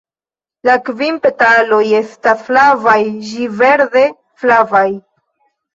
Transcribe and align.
La 0.69 0.77
kvin 0.87 1.19
petaloj 1.25 1.83
estas 1.99 2.43
flavaj 2.49 2.99
ĝi 3.29 3.53
verde-flavaj. 3.63 4.87